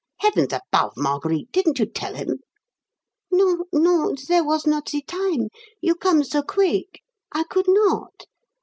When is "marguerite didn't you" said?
0.97-1.85